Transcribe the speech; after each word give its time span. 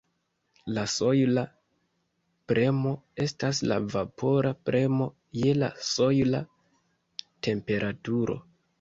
La 0.77 0.85
sojla 0.93 1.43
premo 2.53 2.95
estas 3.27 3.61
la 3.73 3.79
vapora 3.93 4.55
premo 4.71 5.11
je 5.45 5.57
la 5.63 5.73
sojla 5.93 6.45
temperaturo. 7.51 8.45